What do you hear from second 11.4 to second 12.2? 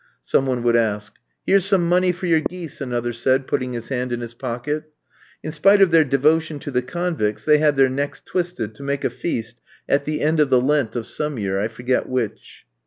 I forget